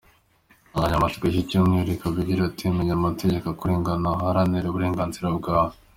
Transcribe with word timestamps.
Insanganyamatsiko 0.65 1.23
y’iki 1.25 1.43
cyumweru 1.49 1.89
ikaba 1.93 2.15
igira 2.23 2.43
iti 2.49 2.65
“Menya 2.75 2.93
amategeko 2.99 3.45
akurengera, 3.49 4.09
uharanire 4.15 4.65
uburenganzira 4.69 5.27
bwawe”. 5.39 5.73